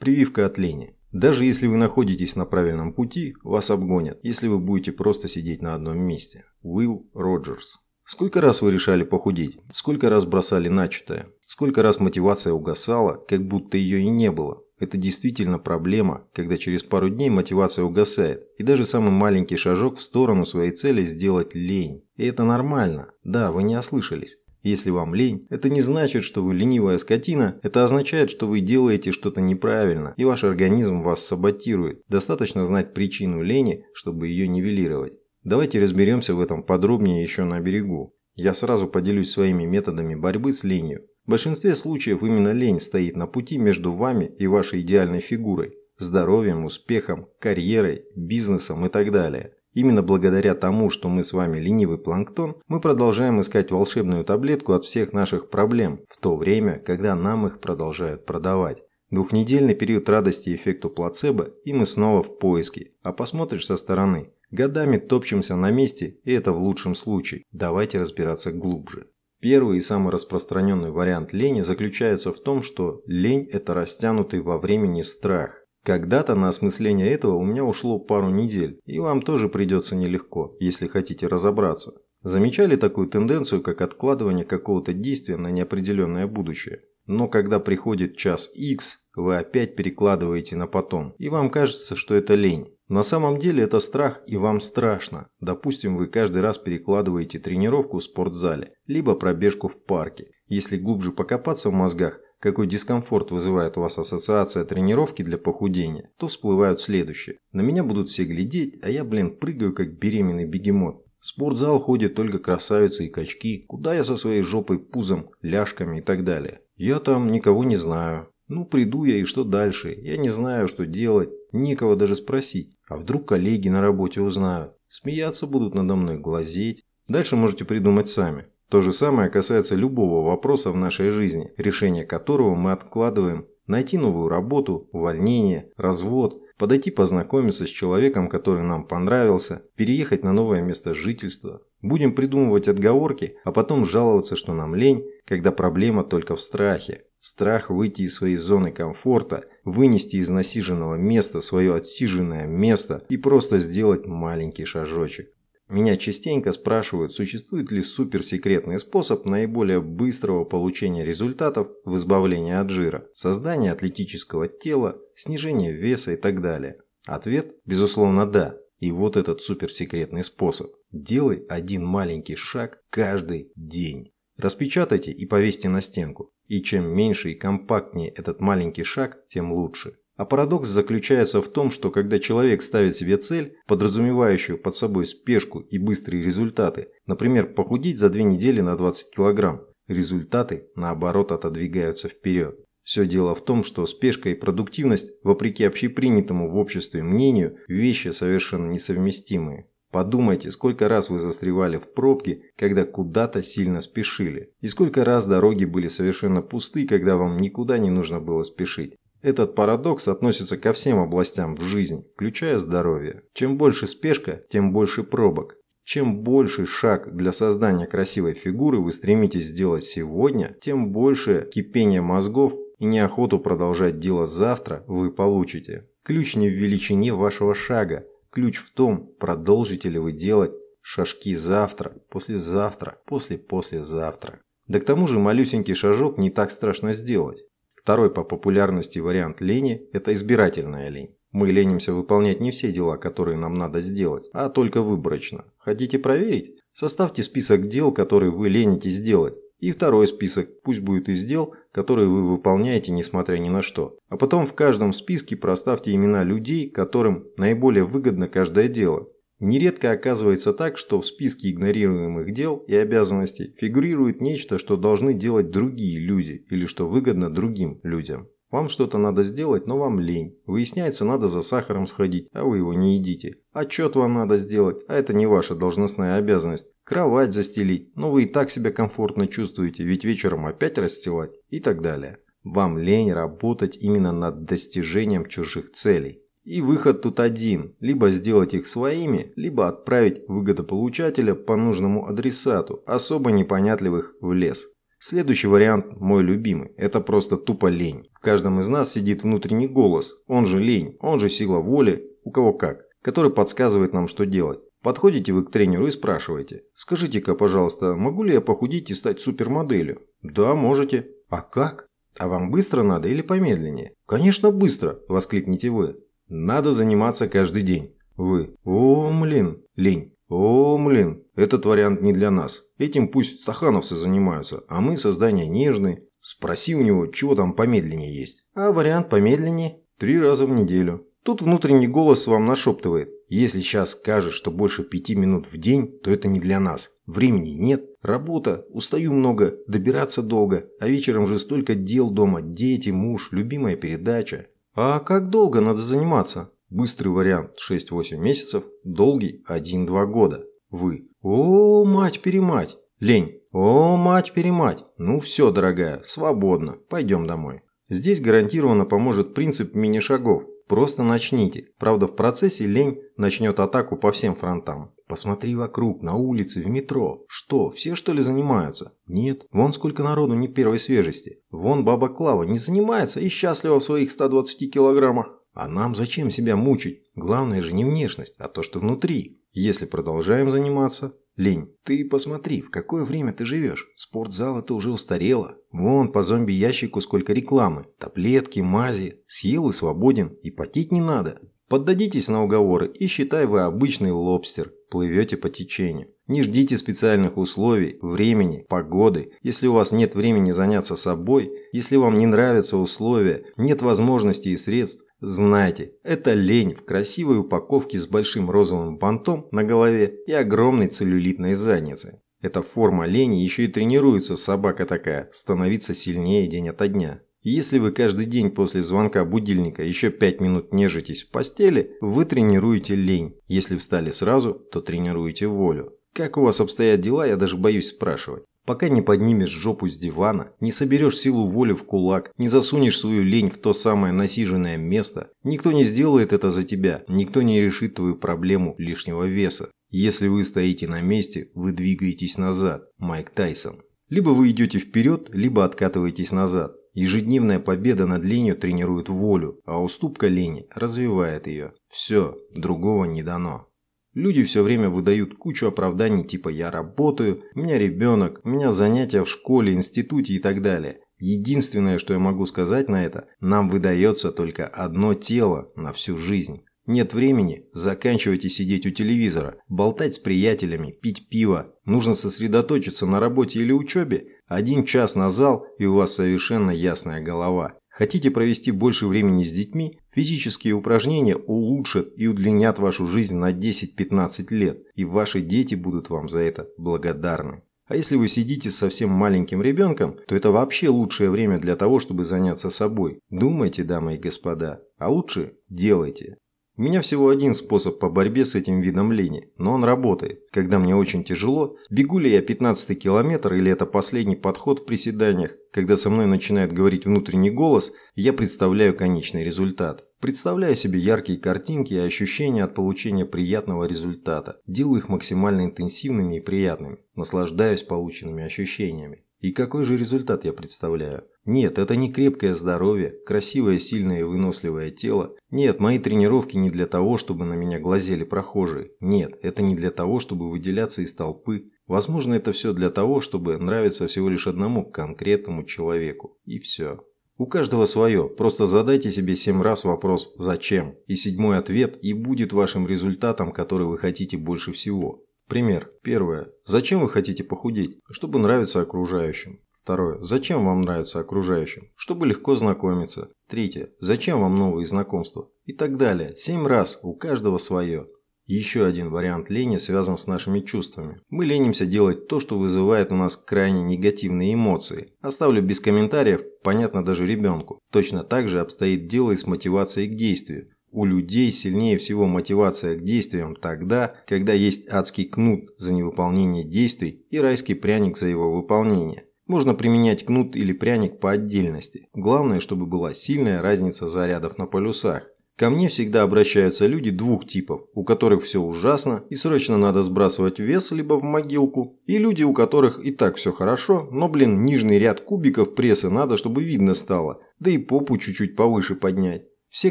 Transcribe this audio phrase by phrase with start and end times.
[0.00, 0.96] Прививка от лени.
[1.12, 5.74] Даже если вы находитесь на правильном пути, вас обгонят, если вы будете просто сидеть на
[5.74, 6.46] одном месте.
[6.62, 7.80] Уилл Роджерс.
[8.04, 9.58] Сколько раз вы решали похудеть?
[9.70, 11.26] Сколько раз бросали начатое?
[11.42, 14.62] Сколько раз мотивация угасала, как будто ее и не было?
[14.78, 20.00] Это действительно проблема, когда через пару дней мотивация угасает, и даже самый маленький шажок в
[20.00, 22.06] сторону своей цели сделать лень.
[22.16, 23.10] И это нормально.
[23.22, 24.38] Да, вы не ослышались.
[24.62, 29.10] Если вам лень, это не значит, что вы ленивая скотина, это означает, что вы делаете
[29.10, 32.02] что-то неправильно, и ваш организм вас саботирует.
[32.08, 35.18] Достаточно знать причину лени, чтобы ее нивелировать.
[35.44, 38.14] Давайте разберемся в этом подробнее еще на берегу.
[38.34, 41.06] Я сразу поделюсь своими методами борьбы с ленью.
[41.24, 46.64] В большинстве случаев именно лень стоит на пути между вами и вашей идеальной фигурой, здоровьем,
[46.64, 49.54] успехом, карьерой, бизнесом и так далее.
[49.72, 54.84] Именно благодаря тому, что мы с вами ленивый планктон, мы продолжаем искать волшебную таблетку от
[54.84, 58.82] всех наших проблем, в то время, когда нам их продолжают продавать.
[59.10, 62.92] Двухнедельный период радости эффекту плацебо, и мы снова в поиске.
[63.02, 64.32] А посмотришь со стороны.
[64.50, 67.44] Годами топчемся на месте, и это в лучшем случае.
[67.52, 69.06] Давайте разбираться глубже.
[69.40, 75.02] Первый и самый распространенный вариант лени заключается в том, что лень– это растянутый во времени
[75.02, 75.59] страх.
[75.84, 80.86] Когда-то на осмысление этого у меня ушло пару недель, и вам тоже придется нелегко, если
[80.86, 81.92] хотите разобраться.
[82.22, 86.80] Замечали такую тенденцию, как откладывание какого-то действия на неопределенное будущее?
[87.06, 92.34] Но когда приходит час X, вы опять перекладываете на потом, и вам кажется, что это
[92.34, 92.76] лень.
[92.88, 95.28] На самом деле это страх и вам страшно.
[95.40, 100.26] Допустим, вы каждый раз перекладываете тренировку в спортзале, либо пробежку в парке.
[100.46, 106.26] Если глубже покопаться в мозгах, какой дискомфорт вызывает у вас ассоциация тренировки для похудения, то
[106.26, 107.36] всплывают следующие.
[107.52, 111.04] На меня будут все глядеть, а я, блин, прыгаю как беременный бегемот.
[111.20, 113.64] В спортзал ходят только красавицы и качки.
[113.68, 116.62] Куда я со своей жопой, пузом, ляжками и так далее?
[116.76, 118.28] Я там никого не знаю.
[118.48, 119.94] Ну, приду я и что дальше?
[120.00, 121.28] Я не знаю, что делать.
[121.52, 122.78] Некого даже спросить.
[122.88, 124.72] А вдруг коллеги на работе узнают?
[124.86, 126.84] Смеяться будут надо мной, глазеть.
[127.06, 128.46] Дальше можете придумать сами.
[128.70, 133.46] То же самое касается любого вопроса в нашей жизни, решение которого мы откладываем.
[133.66, 140.62] Найти новую работу, увольнение, развод, подойти познакомиться с человеком, который нам понравился, переехать на новое
[140.62, 141.62] место жительства.
[141.82, 147.02] Будем придумывать отговорки, а потом жаловаться, что нам лень, когда проблема только в страхе.
[147.18, 153.58] Страх выйти из своей зоны комфорта, вынести из насиженного места свое отсиженное место и просто
[153.58, 155.28] сделать маленький шажочек.
[155.70, 163.06] Меня частенько спрашивают, существует ли суперсекретный способ наиболее быстрого получения результатов в избавлении от жира,
[163.12, 166.74] создания атлетического тела, снижения веса и так далее.
[167.06, 168.56] Ответ– безусловно да.
[168.80, 170.72] И вот этот суперсекретный способ.
[170.90, 174.10] Делай один маленький шаг каждый день.
[174.36, 176.32] Распечатайте и повесьте на стенку.
[176.48, 179.94] И чем меньше и компактнее этот маленький шаг, тем лучше.
[180.20, 185.60] А парадокс заключается в том, что когда человек ставит себе цель, подразумевающую под собой спешку
[185.60, 192.54] и быстрые результаты, например, похудеть за две недели на 20 килограмм, результаты, наоборот, отодвигаются вперед.
[192.82, 198.70] Все дело в том, что спешка и продуктивность, вопреки общепринятому в обществе мнению, вещи совершенно
[198.70, 199.68] несовместимые.
[199.90, 204.50] Подумайте, сколько раз вы застревали в пробке, когда куда-то сильно спешили.
[204.60, 208.96] И сколько раз дороги были совершенно пусты, когда вам никуда не нужно было спешить.
[209.22, 213.22] Этот парадокс относится ко всем областям в жизни, включая здоровье.
[213.32, 215.56] Чем больше спешка, тем больше пробок.
[215.84, 222.54] Чем больший шаг для создания красивой фигуры вы стремитесь сделать сегодня, тем больше кипения мозгов
[222.78, 225.86] и неохоту продолжать дело завтра вы получите.
[226.02, 231.92] Ключ не в величине вашего шага, Ключ в том, продолжите ли вы делать шажки завтра,
[232.10, 234.40] послезавтра, после-послезавтра.
[234.68, 237.42] Да к тому же малюсенький шажок не так страшно сделать.
[237.80, 241.16] Второй по популярности вариант лени– это избирательная лень.
[241.32, 245.46] Мы ленимся выполнять не все дела, которые нам надо сделать, а только выборочно.
[245.56, 246.58] Хотите проверить?
[246.72, 249.34] Составьте список дел, которые вы ленитесь делать.
[249.60, 253.96] И второй список, пусть будет из дел, которые вы выполняете несмотря ни на что.
[254.10, 259.06] А потом в каждом списке проставьте имена людей, которым наиболее выгодно каждое дело.
[259.40, 265.50] Нередко оказывается так, что в списке игнорируемых дел и обязанностей фигурирует нечто, что должны делать
[265.50, 268.28] другие люди или что выгодно другим людям.
[268.50, 270.36] Вам что-то надо сделать, но вам лень.
[270.44, 273.36] Выясняется, надо за сахаром сходить, а вы его не едите.
[273.52, 276.72] Отчет вам надо сделать, а это не ваша должностная обязанность.
[276.84, 281.80] Кровать застелить, но вы и так себя комфортно чувствуете, ведь вечером опять расстилать и так
[281.80, 282.18] далее.
[282.42, 286.22] Вам лень работать именно над достижением чужих целей.
[286.50, 287.76] И выход тут один.
[287.78, 294.66] Либо сделать их своими, либо отправить выгодополучателя по нужному адресату, особо непонятливых в лес.
[294.98, 296.72] Следующий вариант мой любимый.
[296.76, 298.08] Это просто тупо лень.
[298.12, 302.32] В каждом из нас сидит внутренний голос, он же лень, он же сила воли, у
[302.32, 304.58] кого как, который подсказывает нам, что делать.
[304.82, 306.64] Подходите вы к тренеру и спрашиваете.
[306.74, 310.02] Скажите-ка, пожалуйста, могу ли я похудеть и стать супермоделью?
[310.22, 311.06] Да, можете.
[311.28, 311.86] А как?
[312.18, 313.94] А вам быстро надо или помедленнее?
[314.04, 315.96] Конечно, быстро, воскликните вы.
[316.30, 317.92] Надо заниматься каждый день.
[318.16, 318.54] Вы.
[318.64, 319.62] О, млин.
[319.74, 320.14] Лень.
[320.28, 321.24] О, млин.
[321.34, 322.62] Этот вариант не для нас.
[322.78, 326.02] Этим пусть стахановцы занимаются, а мы создания нежные.
[326.20, 328.46] Спроси у него, чего там помедленнее есть.
[328.54, 329.80] А вариант помедленнее?
[329.98, 331.04] Три раза в неделю.
[331.24, 333.10] Тут внутренний голос вам нашептывает.
[333.28, 336.92] Если сейчас скажешь, что больше пяти минут в день, то это не для нас.
[337.06, 343.30] Времени нет, работа, устаю много, добираться долго, а вечером же столько дел дома, дети, муж,
[343.32, 344.46] любимая передача.
[344.74, 346.50] А как долго надо заниматься?
[346.68, 350.44] Быстрый вариант 6-8 месяцев, долгий 1-2 года.
[350.70, 351.04] Вы.
[351.20, 352.78] О, мать-перемать.
[353.00, 353.40] Лень.
[353.52, 354.84] О, мать-перемать.
[354.96, 356.76] Ну все, дорогая, свободно.
[356.88, 357.62] Пойдем домой.
[357.88, 360.44] Здесь гарантированно поможет принцип мини-шагов.
[360.68, 361.66] Просто начните.
[361.80, 364.94] Правда, в процессе лень начнет атаку по всем фронтам.
[365.10, 367.24] Посмотри вокруг, на улице, в метро.
[367.26, 368.92] Что, все что ли занимаются?
[369.08, 369.44] Нет.
[369.50, 371.42] Вон сколько народу не первой свежести.
[371.50, 375.26] Вон баба Клава не занимается и счастлива в своих 120 килограммах.
[375.52, 377.02] А нам зачем себя мучить?
[377.16, 379.42] Главное же не внешность, а то, что внутри.
[379.50, 383.88] Если продолжаем заниматься, Лень, ты посмотри, в какое время ты живешь.
[383.96, 385.56] Спортзал это уже устарело.
[385.72, 387.86] Вон по зомби-ящику сколько рекламы.
[387.98, 389.24] Таблетки, мази.
[389.26, 390.28] Съел и свободен.
[390.44, 391.40] И потеть не надо.
[391.68, 394.72] Поддадитесь на уговоры и считай вы обычный лобстер.
[394.90, 396.08] Плывете по течению.
[396.26, 399.30] Не ждите специальных условий, времени, погоды.
[399.40, 404.56] Если у вас нет времени заняться собой, если вам не нравятся условия, нет возможностей и
[404.56, 410.88] средств, знайте, это лень в красивой упаковке с большим розовым бантом на голове и огромной
[410.88, 412.20] целлюлитной задницей.
[412.42, 417.20] Эта форма лени еще и тренируется собака такая, становиться сильнее день ото дня.
[417.42, 422.94] Если вы каждый день после звонка будильника еще 5 минут нежитесь в постели, вы тренируете
[422.94, 423.34] лень.
[423.46, 425.94] Если встали сразу, то тренируете волю.
[426.12, 428.44] Как у вас обстоят дела, я даже боюсь спрашивать.
[428.66, 433.22] Пока не поднимешь жопу с дивана, не соберешь силу воли в кулак, не засунешь свою
[433.22, 437.94] лень в то самое насиженное место, никто не сделает это за тебя, никто не решит
[437.94, 439.70] твою проблему лишнего веса.
[439.88, 442.84] Если вы стоите на месте, вы двигаетесь назад.
[442.98, 443.80] Майк Тайсон.
[444.08, 446.76] Либо вы идете вперед, либо откатываетесь назад.
[446.92, 451.72] Ежедневная победа над ленью тренирует волю, а уступка лени развивает ее.
[451.88, 453.68] Все, другого не дано.
[454.12, 459.22] Люди все время выдают кучу оправданий типа «я работаю», «у меня ребенок», «у меня занятия
[459.22, 460.98] в школе, институте» и так далее.
[461.18, 466.64] Единственное, что я могу сказать на это, нам выдается только одно тело на всю жизнь.
[466.86, 471.72] Нет времени, заканчивайте сидеть у телевизора, болтать с приятелями, пить пиво.
[471.84, 474.26] Нужно сосредоточиться на работе или учебе.
[474.50, 477.74] Один час на зал, и у вас совершенно ясная голова.
[477.88, 480.00] Хотите провести больше времени с детьми?
[480.12, 486.28] Физические упражнения улучшат и удлинят вашу жизнь на 10-15 лет, и ваши дети будут вам
[486.28, 487.62] за это благодарны.
[487.86, 492.00] А если вы сидите с совсем маленьким ребенком, то это вообще лучшее время для того,
[492.00, 493.20] чтобы заняться собой.
[493.30, 496.38] Думайте, дамы и господа, а лучше делайте.
[496.80, 500.44] У меня всего один способ по борьбе с этим видом лени, но он работает.
[500.50, 505.50] Когда мне очень тяжело, бегу ли я 15 километр или это последний подход в приседаниях,
[505.74, 510.06] когда со мной начинает говорить внутренний голос, я представляю конечный результат.
[510.22, 514.56] Представляю себе яркие картинки и ощущения от получения приятного результата.
[514.66, 516.96] Делаю их максимально интенсивными и приятными.
[517.14, 519.26] Наслаждаюсь полученными ощущениями.
[519.40, 521.24] И какой же результат я представляю?
[521.46, 525.34] Нет, это не крепкое здоровье, красивое, сильное и выносливое тело.
[525.50, 528.90] Нет, мои тренировки не для того, чтобы на меня глазели прохожие.
[529.00, 531.70] Нет, это не для того, чтобы выделяться из толпы.
[531.86, 536.36] Возможно, это все для того, чтобы нравиться всего лишь одному конкретному человеку.
[536.44, 537.00] И все.
[537.38, 538.28] У каждого свое.
[538.28, 543.86] Просто задайте себе семь раз вопрос «Зачем?» И седьмой ответ и будет вашим результатом, который
[543.86, 545.24] вы хотите больше всего.
[545.50, 545.90] Пример.
[546.04, 546.46] Первое.
[546.64, 547.98] Зачем вы хотите похудеть?
[548.08, 549.58] Чтобы нравиться окружающим.
[549.68, 550.22] Второе.
[550.22, 551.82] Зачем вам нравится окружающим?
[551.96, 553.30] Чтобы легко знакомиться.
[553.48, 553.90] Третье.
[553.98, 555.48] Зачем вам новые знакомства?
[555.64, 556.36] И так далее.
[556.36, 557.00] Семь раз.
[557.02, 558.06] У каждого свое.
[558.46, 561.20] Еще один вариант лени связан с нашими чувствами.
[561.30, 565.08] Мы ленимся делать то, что вызывает у нас крайне негативные эмоции.
[565.20, 567.80] Оставлю без комментариев, понятно даже ребенку.
[567.92, 570.66] Точно так же обстоит дело и с мотивацией к действию.
[570.92, 577.24] У людей сильнее всего мотивация к действиям тогда, когда есть адский кнут за невыполнение действий
[577.30, 579.24] и райский пряник за его выполнение.
[579.46, 582.08] Можно применять кнут или пряник по отдельности.
[582.12, 585.28] Главное, чтобы была сильная разница зарядов на полюсах.
[585.56, 590.58] Ко мне всегда обращаются люди двух типов, у которых все ужасно и срочно надо сбрасывать
[590.58, 594.98] вес либо в могилку, и люди, у которых и так все хорошо, но, блин, нижний
[594.98, 599.49] ряд кубиков пресса надо, чтобы видно стало, да и попу чуть-чуть повыше поднять.
[599.70, 599.90] Все,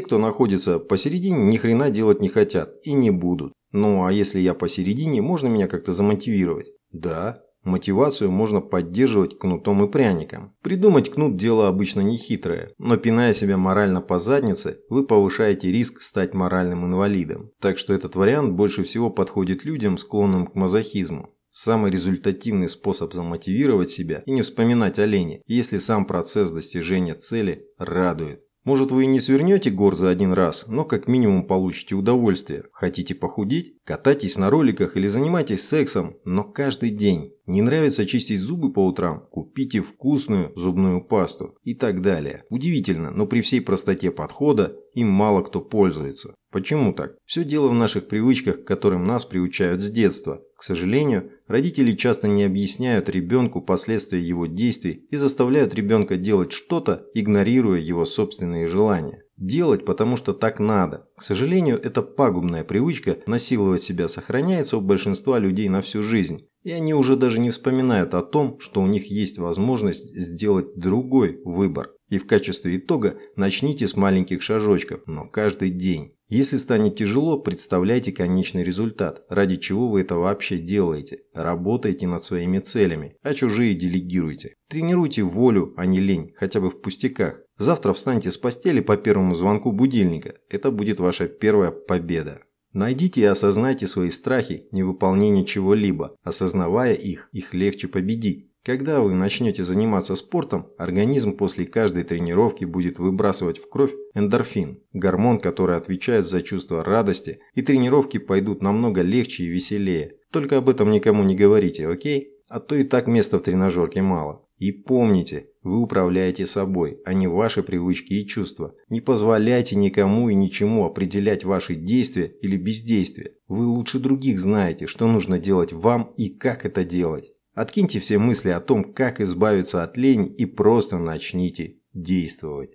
[0.00, 3.52] кто находится посередине, ни хрена делать не хотят и не будут.
[3.72, 6.70] Ну а если я посередине, можно меня как-то замотивировать?
[6.92, 10.54] Да, Мотивацию можно поддерживать кнутом и пряником.
[10.62, 16.00] Придумать кнут– дело обычно не хитрое, но пиная себя морально по заднице, вы повышаете риск
[16.00, 17.50] стать моральным инвалидом.
[17.60, 21.28] Так что этот вариант больше всего подходит людям, склонным к мазохизму.
[21.50, 27.66] Самый результативный способ замотивировать себя и не вспоминать о лени, если сам процесс достижения цели
[27.76, 28.40] радует.
[28.64, 32.64] Может вы и не свернете гор за один раз, но как минимум получите удовольствие.
[32.72, 33.74] Хотите похудеть?
[33.84, 37.32] Катайтесь на роликах или занимайтесь сексом, но каждый день.
[37.46, 39.26] Не нравится чистить зубы по утрам?
[39.30, 42.44] Купите вкусную зубную пасту и так далее.
[42.50, 46.34] Удивительно, но при всей простоте подхода им мало кто пользуется.
[46.50, 47.12] Почему так?
[47.24, 50.42] Все дело в наших привычках, к которым нас приучают с детства.
[50.56, 57.06] К сожалению, родители часто не объясняют ребенку последствия его действий и заставляют ребенка делать что-то,
[57.14, 59.22] игнорируя его собственные желания.
[59.36, 61.08] Делать, потому что так надо.
[61.16, 66.46] К сожалению, эта пагубная привычка насиловать себя сохраняется у большинства людей на всю жизнь.
[66.62, 71.40] И они уже даже не вспоминают о том, что у них есть возможность сделать другой
[71.44, 71.92] выбор.
[72.10, 76.12] И в качестве итога начните с маленьких шажочков, но каждый день.
[76.30, 81.22] Если станет тяжело, представляйте конечный результат, ради чего вы это вообще делаете.
[81.34, 84.54] Работайте над своими целями, а чужие делегируйте.
[84.68, 87.40] Тренируйте волю, а не лень, хотя бы в пустяках.
[87.58, 90.34] Завтра встаньте с постели по первому звонку будильника.
[90.48, 92.40] Это будет ваша первая победа.
[92.72, 96.14] Найдите и осознайте свои страхи невыполнения чего-либо.
[96.22, 98.49] Осознавая их, их легче победить.
[98.70, 105.40] Когда вы начнете заниматься спортом, организм после каждой тренировки будет выбрасывать в кровь эндорфин, гормон,
[105.40, 110.12] который отвечает за чувство радости, и тренировки пойдут намного легче и веселее.
[110.30, 112.36] Только об этом никому не говорите, окей?
[112.48, 114.46] А то и так места в тренажерке мало.
[114.58, 118.76] И помните, вы управляете собой, а не ваши привычки и чувства.
[118.88, 123.32] Не позволяйте никому и ничему определять ваши действия или бездействия.
[123.48, 127.32] Вы лучше других знаете, что нужно делать вам и как это делать.
[127.60, 132.70] Откиньте все мысли о том, как избавиться от лени и просто начните действовать.